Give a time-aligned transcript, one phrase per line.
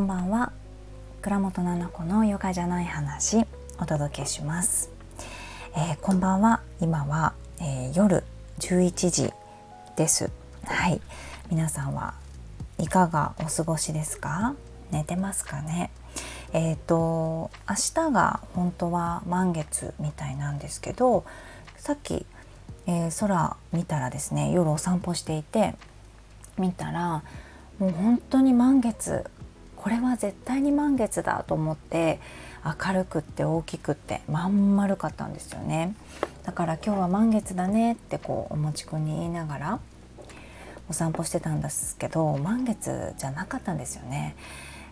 [0.00, 0.50] こんばんは。
[1.20, 3.44] 倉本々子のヨガじゃない話
[3.78, 4.90] お届けします、
[5.76, 6.62] えー、こんばんは。
[6.80, 8.24] 今は、えー、夜
[8.60, 9.30] 11時
[9.96, 10.30] です。
[10.64, 11.02] はい。
[11.50, 12.14] 皆さんは
[12.78, 14.54] いかがお過ごしですか？
[14.90, 15.90] 寝てますかね？
[16.54, 17.76] えっ、ー、と明
[18.08, 21.26] 日が本当は満月みたいなんですけど
[21.76, 22.24] さっき、
[22.86, 25.74] えー、空見たらですね夜お散歩していて
[26.56, 27.22] 見たら
[27.78, 29.28] もう本当に満月
[29.80, 32.20] これは絶対に満月だと思って
[32.62, 35.94] 明るくって大きくってまん丸かったんですよね。
[36.44, 39.80] だから今日は満月だねってこうおもちくんに言いながら
[40.90, 44.36] お散歩してたんですけど満月じゃなかったんですよね。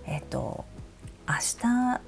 [0.07, 0.65] えっ、と
[1.29, 1.67] 明日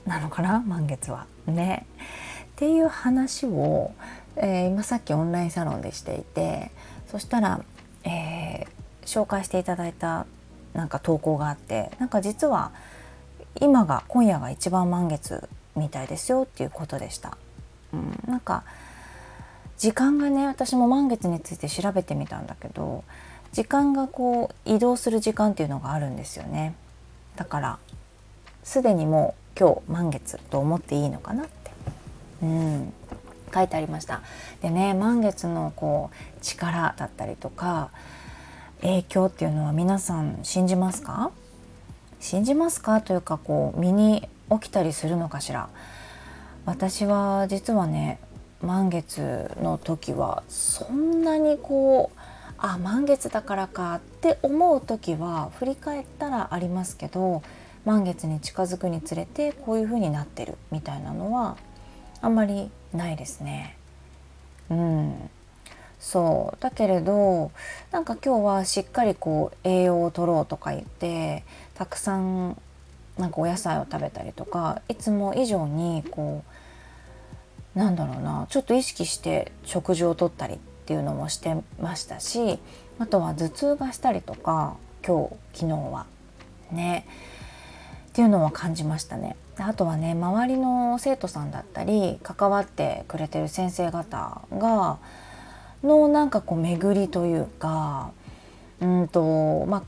[0.08, 0.60] なのかな？
[0.60, 1.26] 満月は。
[1.46, 1.84] ね。
[1.98, 3.92] っていう話を、
[4.36, 6.70] えー、今さっきオンラインサロンでしていて
[7.08, 7.60] そしたら、
[8.04, 8.66] えー、
[9.04, 10.24] 紹介していただいた
[10.74, 12.72] なんか投稿があってなんか実は
[13.60, 17.36] 今が今夜が一番満月みたいですよっていうことでした。
[17.92, 18.64] うん、なんか
[19.78, 23.02] 時間がね私も満月について調べてみたんだけど
[23.52, 26.74] 時間がこう移動する時間っていうのがあるんですよね。
[27.36, 27.78] だから
[28.62, 31.70] すでにもう今日満月と思っていいのかなって、
[32.42, 32.92] うん、
[33.52, 34.22] 書いてありました。
[34.62, 37.90] でね満月のこう力だったりとか
[38.82, 41.30] 影響っていうのは皆さん信じますか？
[42.18, 43.00] 信じますか？
[43.00, 45.68] というかこう身に起きたりするのかしら？
[46.66, 48.18] 私は実はね
[48.62, 52.18] 満月の時はそんなにこう
[52.58, 57.42] あ満月だからかって思う時は振り返ったらありますけど
[57.86, 61.56] 満月に近づくにつれてこういう風になってるみたいなのは
[62.20, 63.78] あんまりないですね。
[64.68, 65.30] うん。
[66.00, 66.62] そう。
[66.62, 67.52] だけれど
[67.92, 72.60] なんか今日はしっかりこう栄養を取ろうとか言ってたくさん
[73.18, 76.42] なんかお野菜を食べたりとかいつも以上にこ
[77.76, 82.58] うなんだろうなちょっと意識して食事をとったりっていうのもしてましたし
[82.98, 84.76] あとは頭痛がしたりとか
[85.06, 86.06] 今日昨日は。
[86.72, 87.06] ね。
[88.08, 89.36] っていうのは感じましたね。
[89.56, 94.98] あとはね周りの生徒さんだったり関わってくれてる先生方が
[95.82, 98.10] のなんかこう巡りというか
[98.80, 99.82] うんとまあ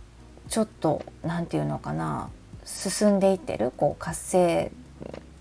[0.48, 2.28] ちょっと何て言うのかな
[2.64, 4.72] 進んでいってるこう活性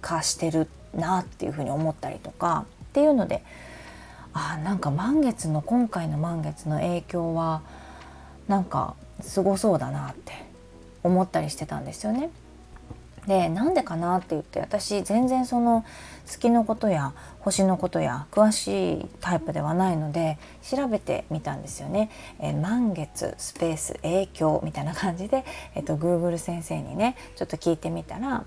[0.01, 3.43] 化してるなっていうふうに思ったりとかっていうので
[4.33, 7.61] あなんか満月の今回の満月の影響は
[8.47, 10.33] なんかすごそうだなって
[11.03, 12.29] 思ったりしてたんですよね。
[13.27, 15.85] でなんでかなって言って私全然その
[16.25, 22.09] 月のことや星のことや詳しいタイプではないので調べてみたんですよね。
[22.39, 25.45] え満月スペース影響みたいな感じで、
[25.75, 28.43] えっと、Google 先生にねちょっと聞いてみたら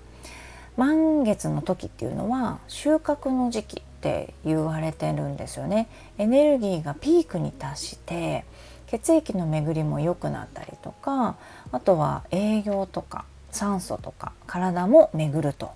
[0.75, 5.87] 満月の時っていうのは収穫の時期って言われてるんですよね。
[6.17, 8.43] エネルギーがピークに達して
[8.87, 11.37] 血液の巡りも良くなったりとか
[11.71, 15.71] あとは営業とか酸素とか体も巡ると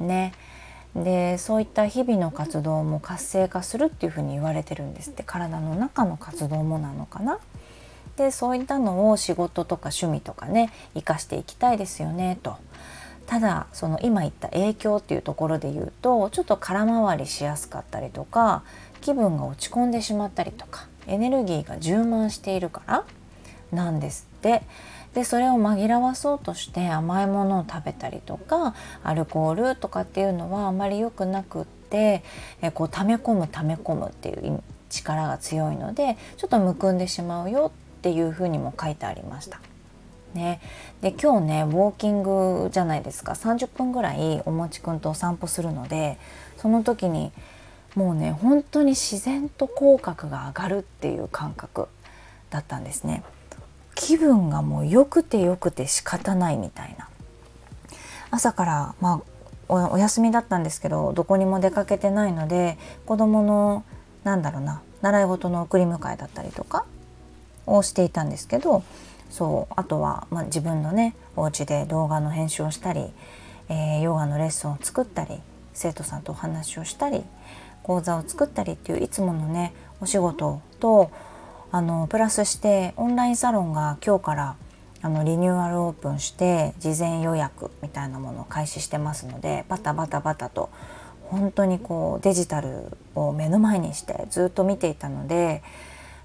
[0.00, 0.32] ね
[0.94, 7.38] でそういった日々の活動も活性化するっていうふうに言われてるんですって体の中の活動もなのかな。
[8.16, 12.56] でそういったのを仕事とか趣味とかね生かしていきたいですよねと。
[13.26, 18.62] ただその今言った影響っていうところで言うとちょっと空回りしやすかったりとか
[19.00, 23.04] 気分が落ち込んでしまったりとかエネルギーが充満しているから
[23.72, 24.62] なんですって
[25.14, 32.22] でそれを紛らわそうとして甘いものを食べたりとかアルコールとかっていうのはあまり良くなくって
[32.62, 39.60] えこう溜め込む溜め込むっていう力が強いのでちょっとむくんでしまうよっていうふうにも書いてありました。
[40.34, 40.62] ね、
[41.02, 46.16] で今日ねウォーキングじゃないですか30分ぐらいおもちくんとお散歩するので
[46.56, 47.32] その時に
[47.94, 51.86] もうね本当に自然と口角が上がるっていう感覚
[52.48, 53.22] だったんですね。
[53.94, 57.08] 気分がもう良くて良くて仕方ないみたいな。
[58.30, 59.32] 朝からまあ
[59.68, 63.84] お休みだったんですけどどこにも出かけてないので子供の
[64.24, 66.84] なんだろうな習い事の送り迎えだったりとか
[67.66, 68.82] をしていたんですけど
[69.30, 73.06] そうあとは、まあ、自分のねお家で動画の編集をしたり、
[73.68, 75.40] えー、ヨガのレッスンを作ったり
[75.72, 77.22] 生徒さんとお話をしたり
[77.82, 81.10] 講座を作ったりっていういつものねお仕事と
[81.74, 84.56] あのプラスしてオンラインサロンが今日から
[85.00, 90.68] あのリニューアルオープンして事前予約みたいなものを開始してますのでバタバタバタと
[91.22, 95.62] 本当にこうデジタルを目の前にしてずっと見ていたので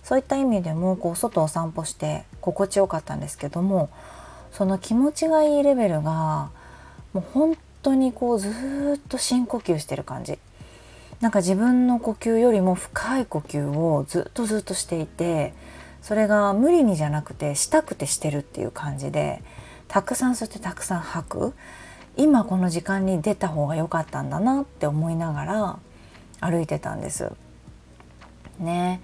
[0.04, 3.90] そういった意味でもこう外を散歩して心地よかったんですけども
[4.52, 6.50] その気持ちがいいレベルが
[7.14, 8.50] もう本当にこうず
[8.98, 10.40] っと深呼吸してる感じ。
[11.22, 15.54] なんか自分の呼吸よりも深い呼吸をずっとずっとしていて
[16.02, 19.42] それが無理にじゃなくてしたくてしてるっていう感じで
[19.88, 21.54] たくさん吸ってたくさん吐く
[22.18, 25.80] 今この時間に出た方が良かったんだなって思いながら
[26.40, 27.32] 歩いてたんです。
[28.60, 29.02] ね、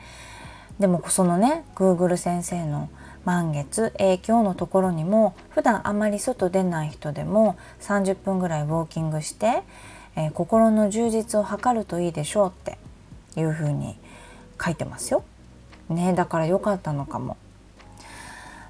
[0.80, 2.90] でもそのね Google 先生の
[3.24, 9.64] 満月影響のところにも普段あまり外出ない人でも30分ぐらいウォーキングして、
[10.16, 12.78] えー、心の充実を図るといいでしょうって
[13.40, 13.98] いうふうに
[14.64, 15.24] 書いてますよ。
[15.90, 17.38] ねだから良かったのかも。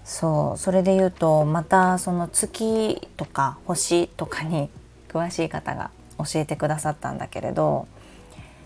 [0.04, 4.70] そうそれで言うとまたその月とか星とかに
[5.08, 7.88] 詳しい方が教えてくださったんだけれど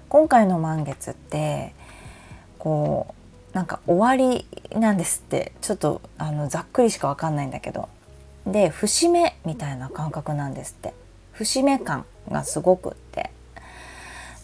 [0.09, 1.74] 今回の満月って
[2.57, 3.13] こ
[3.53, 4.45] うなんか終わり
[4.79, 7.88] なんですってちょっとあのざっくりしか分かんないんだけど
[8.45, 10.94] で節目みたいな感覚なんですって
[11.33, 13.31] 節目感がすごくって。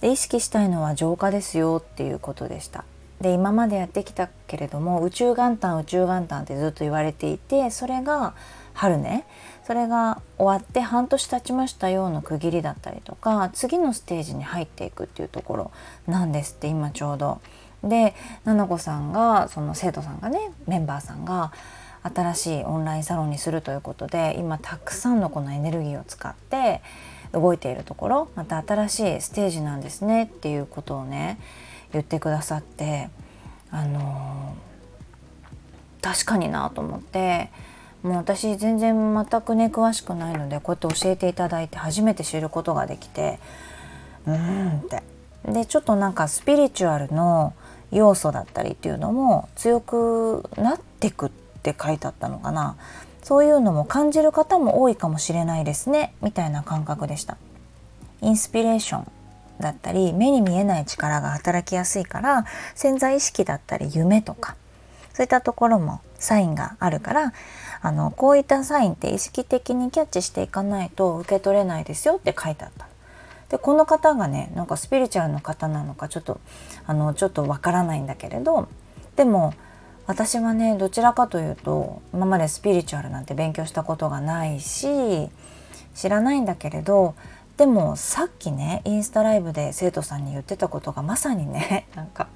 [0.01, 2.83] で意識したいのは浄化ですよっていうことでした。
[3.21, 8.33] で今までやってきたけれども宇宙元旦宇宙元旦ってずっと言われていてそれが
[8.74, 9.25] 春ね。
[9.65, 15.71] それが終わって半年経ちましたような区切りだったりとか次のステージに入っていくっていうところ
[16.06, 17.39] なんですって今ちょうど。
[17.81, 18.13] で
[18.45, 21.51] 菜々子さんがその生徒さんがねメンバーさんが
[22.03, 26.81] 新しいオンラインサロンにするということで今たくさんのこのエネルギーを使って
[27.33, 31.39] 動いているところまた新しいステージなんですねっていうことをね
[31.91, 33.09] 言ってくださって
[33.71, 37.50] あのー、確かになと思って
[38.03, 43.39] もう私全然全くね詳しくないのでこうやって教えていただいて初めて知ることができて
[44.25, 45.03] うーんって。
[45.45, 47.53] でちょっとなんかスピリチュアルの
[47.91, 52.77] 要素だったりっていうのも強くなってくって書いてあったのかな。
[53.23, 57.37] そういうのも感じる方も多いかもしれないですねみたいな感覚でした
[58.21, 59.11] インスピレーション
[59.59, 64.55] だったり目に見えない力が働きやすいから潜在意識だったり夢とか
[65.13, 67.33] そういったところもサインがあるから
[67.81, 72.87] あのこういったサインって意識的にキャッチしていかないと受け取れないですよって書いてあった。
[73.49, 76.39] でこの方がねなんかスピリチュアルの方なのかちょっと
[76.87, 78.67] あのちょっとわからないんだけれど
[79.15, 79.53] でも
[80.05, 85.29] 私はねどちらかというと今までスピリチュアルなんて勉強したことがないし
[85.95, 87.15] 知らないんだけれど
[87.57, 92.27] でもさっきねインスタライブで生徒さんに言ってたことがまさにね なんか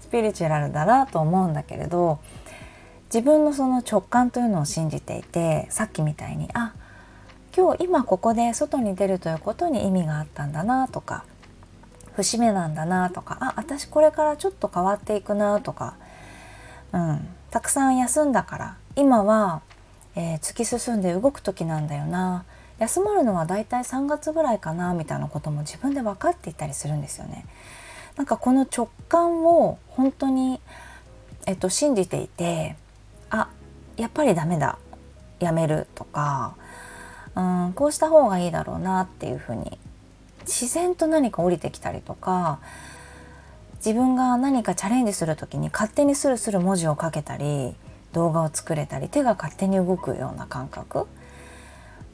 [0.00, 2.18] スピリチュアルだなと思うんだけれど
[3.12, 6.72] 自分のその直感というのを信じていてさっきみたいにあ
[7.54, 11.24] 今日今ここで外に出るということに意味があったんだなとか
[12.14, 15.94] 節目なんだなとかあ私これからちょっと変わっていくなとか、
[16.92, 19.62] うん、たくさん休んだから今は、
[20.14, 22.44] えー、突き進んで動く時なんだよな。
[22.78, 27.46] 休まるのはだいたい3月ぐらいかなみたいなことも自分で分かっていたりするんですよね。
[28.16, 30.60] なんかこの直感を本当に、
[31.46, 32.76] えっと、信じていて
[33.30, 33.48] あ
[33.96, 34.78] やっぱりダメだ。
[35.42, 36.54] やめるとか
[37.34, 39.78] うんこうした方がいいだろうなっていうふうに
[40.42, 42.60] 自然と何か降りてきたりとか
[43.84, 47.74] 自分が何かチャレンジする時に勝手にスルスル文字を書けたり
[48.12, 51.08] 動画を作れたり手が勝手に動くような感覚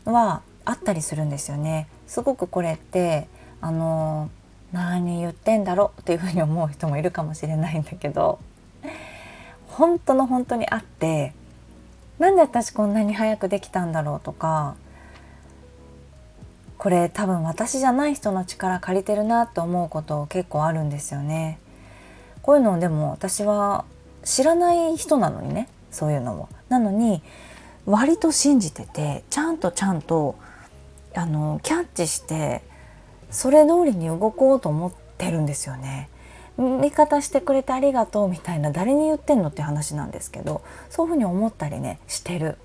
[0.06, 1.86] はあったりするんですよね。
[2.06, 3.28] すごくこれって
[3.60, 4.30] あの
[4.72, 8.38] 何言ってんだろうっていうふうに思う人もいるかもしれないんだけど
[9.66, 11.34] 本当の本当にあって
[12.18, 14.76] なんで私こんなに早くできたんだろうとか
[16.78, 21.58] これ多分私じゃない人の力借りてるなと思うこと結構あるんですよね。
[22.42, 23.84] こういうのでも私は
[24.24, 26.48] 知らない人なのにねそういうのも。
[26.68, 27.22] なのに
[27.84, 30.36] 割と信じててちゃんとちゃんと
[31.14, 32.62] あのキャッチして
[33.30, 36.08] それ通りに動こうと思ってるんですよね。
[36.58, 42.58] 味方してくれてありがとうみたいな誰に言ってんのって話なんですけどそういうふうに思ったりねしてる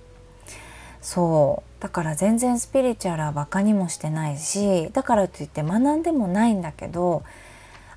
[1.03, 1.73] そう。
[1.83, 7.23] だから全然スピリチュアルはバカにもしてないしだからといって学んでもないんだけど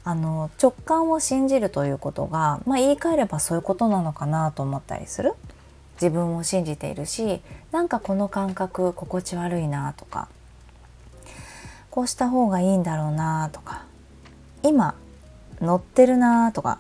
[0.03, 5.35] あの直感を信じるということが、まあ、言い換えればそういうことなのかなと思ったりする。
[5.95, 7.41] 自分を信じているし
[7.73, 10.29] なんかこの感覚心地悪いなとか
[11.91, 13.85] こうした方がいいんだろうなとか
[14.63, 14.95] 今
[15.61, 16.79] 乗ってるなとか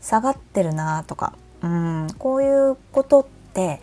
[0.00, 1.32] 下がってるなとか
[1.62, 3.80] うんこういうことって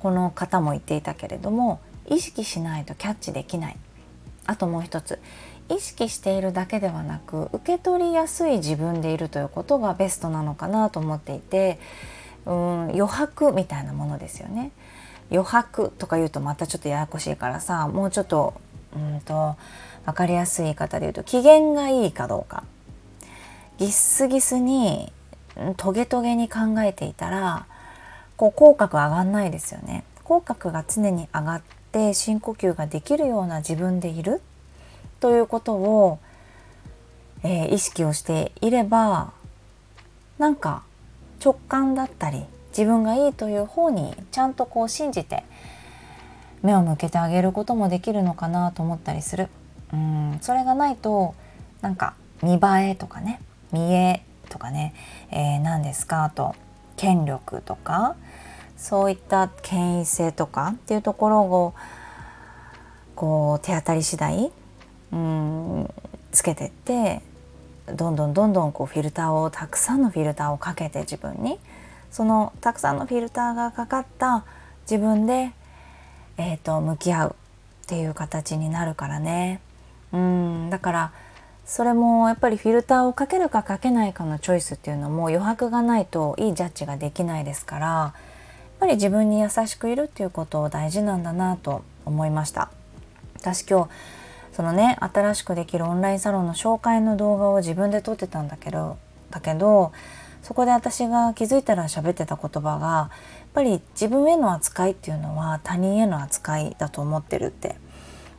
[0.00, 3.76] この方も言っていたけれども意識しないとキャッチできない
[4.46, 5.18] あともう一つ
[5.68, 11.78] 意識しているだけではなく受け取りやすい自分でいるということがベストなのかなと思っていて
[12.44, 14.72] うん余白みたいなものですよね。
[15.30, 18.54] 余白とか言うとまたちょっとややこしいからさもうちょっと
[18.96, 19.56] うんと
[20.04, 22.64] 分かりやすい言い方で言うと機嫌がいいかどうか
[23.78, 25.12] ギッスギスに
[25.76, 27.66] トゲトゲに考えていたら
[28.40, 30.02] こう口角上がんないですよね。
[30.24, 34.40] 口角が常に上がって深呼吸ができるような自分でいる。
[35.20, 36.18] ということを、
[37.42, 39.34] えー、意識をしていれば
[40.38, 40.84] なんか
[41.44, 45.44] 直感だったり自分がいいという方にちゃんとこう信じて
[46.62, 49.50] 目を向けてあげることもできるのかなと思ったりする。
[49.92, 51.34] うんそれがないと
[51.82, 53.38] なんか見栄えとかね
[53.70, 54.94] 見栄とかね、
[55.30, 56.54] えー、何ですかと
[56.96, 58.16] 権力とか
[58.80, 61.74] そういった権威性とかっていうところを
[63.14, 64.50] こう手当たり次第
[65.12, 65.94] うん
[66.32, 67.20] つけてって
[67.94, 71.60] どんどんどんどんこうフィルターをたくさんのフィルターをかけて自分に。
[72.10, 74.44] そのたくさんのフィルターがかかった
[74.82, 75.52] 自分で、
[76.38, 77.36] えーと、向き合う
[77.84, 79.60] っていう形になるからね。
[80.12, 81.12] うんだから
[81.64, 88.14] それもやっぱりフィルターをかけるかかけないかのチョイスっていうのも余白がないといいジャッジができないですから
[88.80, 92.70] ぱり自分に優しくいるっていうことを大事なんだなと思いました
[93.36, 93.90] 私今日
[94.52, 98.96] そのね新しくできるオンラインサロンの紹介の動画を自分で撮ってたんだけど
[99.30, 99.92] だけど
[100.42, 107.76] そこで私が気づいたら喋ってた言葉がやっぱり自分への扱いっていうのは他人への扱いだと思ってるって、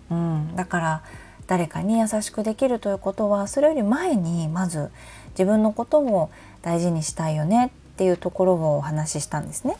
[0.10, 1.03] うん、だから
[1.45, 4.89] 誰かに優しくできるということはそれより前にまず
[5.31, 6.31] 自分のことを
[6.63, 9.77] 大事にしたいよねっていうところをお話ししたんですね。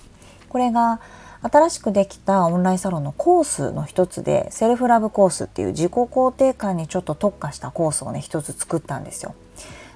[0.52, 1.00] これが
[1.44, 9.34] 新しくできたオンラインサロンのコースの一つでセルフラブコースっていう自己肯定感にちょっと特化したコースをね一つ作ったんですよ。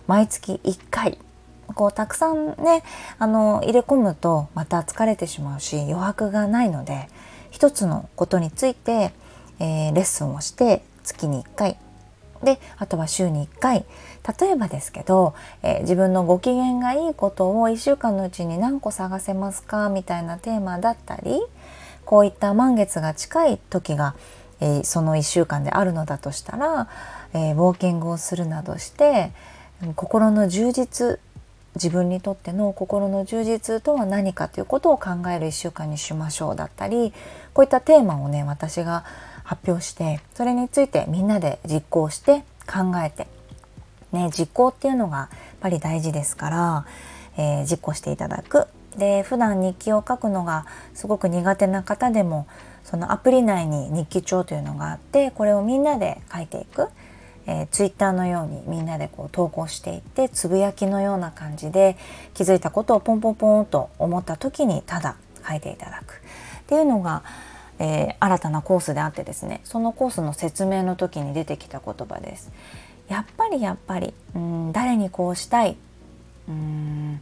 [0.07, 1.17] 毎月1回
[1.67, 2.83] こうたくさんね
[3.19, 7.09] あの入れ込むとまた疲れてしまうし余白がないので
[7.51, 9.11] 一つのことについて、
[9.59, 11.77] えー、レッスンをして月に1回
[12.43, 13.83] であとは週に1回
[14.39, 19.89] 例えばですけど、えー、自分のご機嫌がいいことを1週間のうちに何個探せますか？
[19.89, 21.41] みたいなテーマだったり
[22.05, 24.15] こういった満月が近い時が、
[24.59, 26.87] えー、その1週間であるのだとしたら、
[27.33, 29.31] えウォーキングをするなどして
[29.95, 31.19] 心の充実
[31.75, 37.13] 自分にとっての心の充実とは何かということを考える1週間にしましょうだったり
[37.53, 39.03] こういったテーマをね私が
[39.43, 43.27] 発表してそれについてみんなで実行して考えて、
[44.15, 46.85] ね、実行っていうのがやっぱり大事ですから、
[47.37, 48.67] えー、実行していただく。
[48.97, 52.47] で普段日記を書くのがすごく苦手な方でも
[52.85, 56.87] そのアプリ内に日記帳というのがあってこれをみんなで書いていく。
[57.47, 61.95] えー、ツイッターのようにみんなでこう投稿していってつぶやきのような感じで
[62.33, 65.15] 気づいたことをポンポンポンと思った時にただ
[65.47, 67.21] 書いていただくっていうのが、
[67.77, 72.51] えー、新たなコースであってですねそのコースの説明の時に出てきた言葉です。
[73.07, 75.77] やっぱりやっぱりうん誰にこうしたい
[76.47, 77.21] うん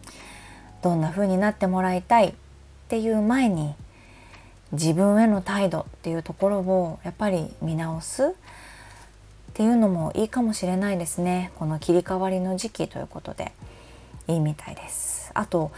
[0.82, 2.34] どんな風になってもらいたいっ
[2.90, 3.76] ていう前に
[4.74, 8.30] 自分への態度っていうところをやっぱり見直すっ
[9.54, 11.52] ていうのもいいかもしれないですね。
[11.56, 13.52] この切り替わりの時期ということで
[14.28, 15.32] いいみたいです。
[15.36, 15.72] あと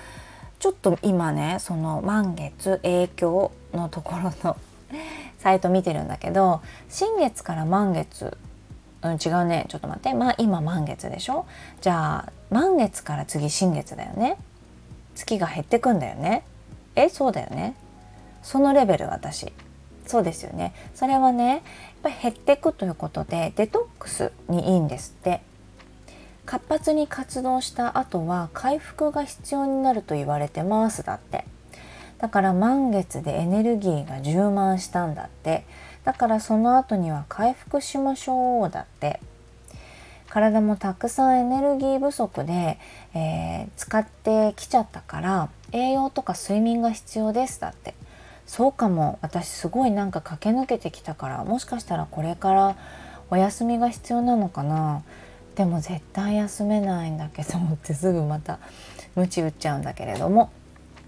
[0.59, 4.57] ちょっと今ねその満月影響のところの
[5.39, 8.37] サイト見てるんだけど新月から満月
[9.09, 9.65] うん違うね。
[9.69, 10.13] ちょっと待って。
[10.13, 11.45] まあ今満月でしょ？
[11.81, 14.37] じゃあ満月から次新月だよね。
[15.15, 16.43] 月が減ってくんだよね。
[16.95, 17.75] えそうだよね。
[18.43, 19.51] そのレベル私。
[20.07, 20.73] そうですよね。
[20.93, 21.61] それはねやっ
[22.03, 25.41] ぱり減ってくということでデトックスにいいんですって。
[26.45, 31.43] 活発に活動した後は回復が必要になると言われてますだって。
[32.19, 35.65] だから満月でエネルギーが充満したんだって。
[36.05, 39.19] だからその後には回復しましょうだって。
[40.29, 42.77] 体もたくさんエネルギー不足で、
[43.13, 47.95] えー、使ってきちゃったから栄養とか睡眠が必要ですだって。
[48.45, 49.17] そうかも。
[49.21, 52.75] 私すごいなんか駆け抜けてきたからもしかしたらこれから
[53.29, 55.03] お休みが必要なのかな。
[55.55, 58.59] でも絶対休めないんだけどってすぐまた
[59.15, 60.51] 鞭打っちゃうんだけれども。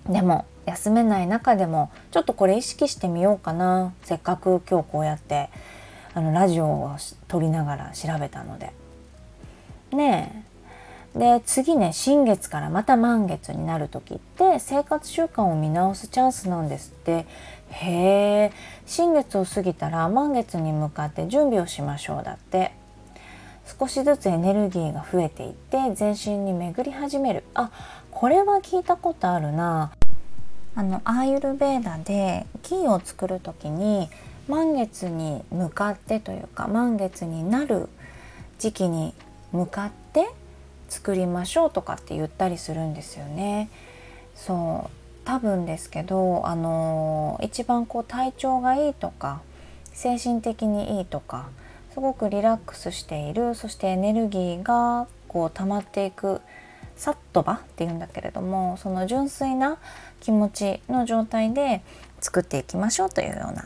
[0.08, 3.94] でも休めない中でもちょっとこれ意識してみようかな。
[4.04, 5.50] せっかく今日こうやって
[6.14, 6.98] あのラジオを
[7.30, 8.74] 撮りながら調べたので。
[9.94, 10.44] ね
[11.16, 11.18] え。
[11.18, 17.26] で次ね新月からまた満月になる時って生活習慣を見直すチャンスなんですって。
[17.72, 18.52] へえ。
[18.86, 22.74] 新月を過ぎたら満月に向かって準備をしましょうだって。
[23.80, 27.46] 少しずつエネルギーが増えていって全身に巡り始める。
[27.54, 27.72] あ
[28.12, 29.92] これは聞いたことあるな。
[30.78, 34.12] あのアーユルベーダでギーを作る時に
[34.48, 37.90] 満月に向かってというか満月になる
[38.60, 39.16] 時期に
[39.52, 40.28] 向かって
[40.88, 43.70] 作りましょうとかって言ったりするんですよね。
[44.36, 49.42] そう多分ですけどあの一番こう体調がいいとか
[49.94, 51.50] 精神的にいいとか
[51.96, 56.40] すごくリラックスしているそしてエネルギーがこう溜まっていく
[56.98, 59.78] サットバっていうんだけれどもその純粋な
[60.20, 61.82] 気持ちの状態で
[62.20, 63.66] 作っていきましょうというような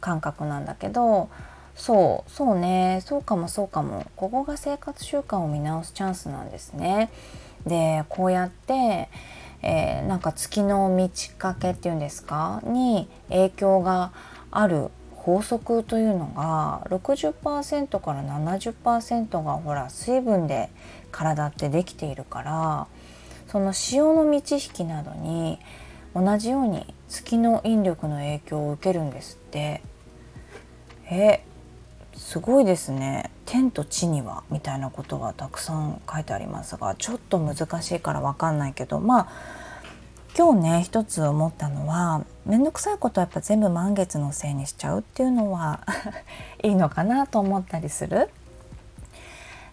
[0.00, 1.28] 感覚なんだけど
[1.74, 7.10] そうそうねそうかもそうかもここが生活習慣を見直すチャンスなんですね。
[7.66, 9.08] でこうやって、
[9.62, 12.60] えー、なんか月の満ち欠けっていうんですか？
[12.64, 14.12] に影響が
[14.50, 14.90] ある
[15.24, 20.68] 法則というのが60%から70%がほら水分で
[21.10, 22.86] 体ってできているから
[23.48, 25.58] その潮の満ち引きなどに
[26.14, 29.80] 同じように月の引力の影響を受けるんですって。
[31.10, 31.44] え
[32.16, 33.30] すごいですね。
[33.44, 39.28] 天と地にはみたいなことがたくさん書いてありますがちょっと難しいから分かんないけどまあ
[40.36, 45.80] 今日ね一つ思ったのは面倒くさいことはやっぱ全部満月のせいにしちゃうっていうのは
[46.64, 48.30] いいのかなと思ったりする。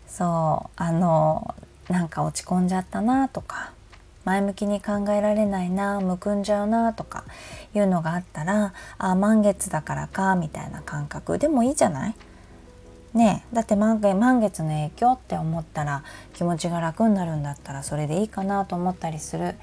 [0.08, 1.56] そうあの
[1.90, 3.72] なんか落ち込んじゃったなとか
[4.26, 7.24] 前向きに考えられないなむくんじゃうなとか
[7.74, 11.40] いうのがあったらあ満月だからかみたいな感覚。
[11.40, 12.16] でもいいじゃない？
[13.14, 16.04] ねだって満月の影響って思ったら
[16.34, 19.56] 気持ちが楽になるんだったらそれでいいかなと思ったりする。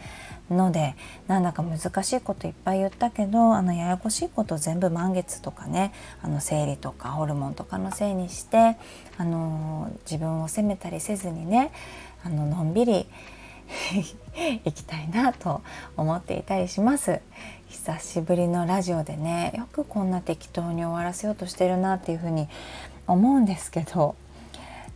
[0.51, 0.95] ので
[1.27, 8.77] なんだか難しいこといっぱい言ったけどあのややこしいこと全部満月とかねあの生理とかホルモンとかのせいにして
[9.17, 11.73] あの自分を責めたりせずにね
[12.25, 13.07] あののんびり
[14.65, 15.63] 行きたいなと
[15.97, 17.21] 思っていたりします。
[17.69, 22.49] 久しぶりのラジオでねよくこんな適当に終わらせようとしてるなっていうふうに
[23.07, 24.15] 思うんですけど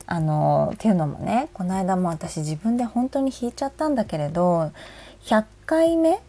[0.07, 4.73] あのっていうのもねこの間も私自分で本当に引いちゃったんだけれど
[5.25, 6.21] 100回目？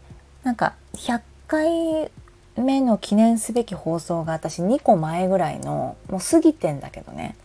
[0.42, 2.10] なんか100回
[2.56, 7.36] 目の記念すべき放送が私2個前ぐらいのもう過ぎてんだけどね。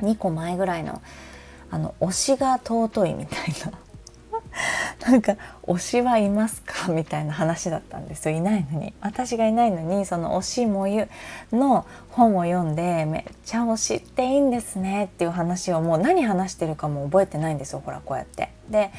[0.00, 1.02] 2個前ぐらいの
[1.70, 3.38] あの推しが尊いみたい
[3.70, 3.78] な。
[5.10, 6.88] なんか推しはいますか？
[6.88, 8.36] みたいな話だったんですよ。
[8.36, 8.94] いないのに。
[9.02, 11.08] 私がいないのにその推しもゆ
[11.52, 18.50] の本を読んでめっちゃ推しっていいんですねっていう話をもう何話してるかも覚えてないんですよほらこうやって。
[18.70, 18.90] で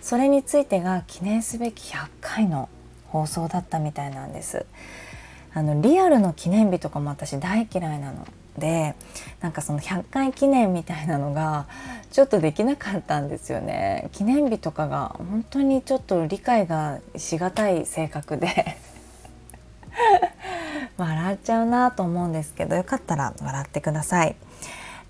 [0.00, 2.68] それについてが記念すべき100回の
[3.06, 4.66] 放送だったみたいなんです。
[5.54, 8.26] あのリアルの記念日とかも私大嫌いなの
[8.58, 8.94] で
[9.40, 11.66] なんかその100回記念みたいなのが
[12.12, 14.08] ちょっとできなかったんですよね。
[14.12, 18.76] 記念日とかが本当にちょっと理解がしがたい性格で。
[20.96, 24.36] 笑っちゃうなと思うんですけどよかったら笑ってください。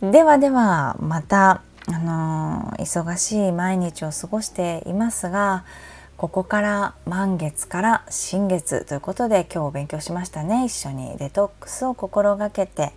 [0.01, 1.63] ではではまた。
[1.89, 5.65] あの、忙しい毎日を過ごしていますが
[6.19, 10.65] ここから満月から新月ということで今日勉強しましたね。
[10.65, 12.93] 一緒にデトックスを心がけて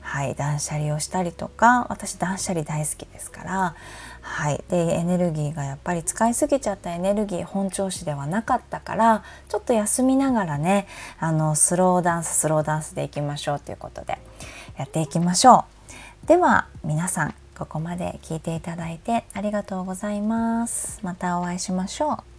[0.00, 3.74] はい断捨離をしたりとか私断捨離大好きですから
[4.20, 10.88] はいでエネルギーがやっぱり使いすぎちゃったエネルギー本調子ではなかったからちょっと休みながらね
[11.20, 14.18] あのスローダンススローダンスでいきましょうということで
[14.76, 15.66] やっていきましょ
[16.24, 16.26] う。
[16.26, 21.00] では皆さんここまで聞いていただいてありがとうございます。
[21.02, 22.35] またお会いしましょう。